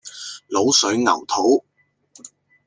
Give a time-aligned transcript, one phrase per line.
[0.49, 1.63] 滷水牛肚